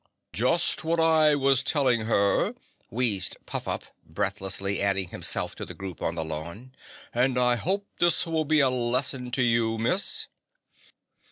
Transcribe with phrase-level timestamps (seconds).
[0.33, 2.55] "Just what I was telling her,"
[2.89, 6.73] wheezed Puffup, breathlessly adding himself to the group on the lawn,
[7.13, 10.25] "and I hopes this will be a lesson to you, Miss."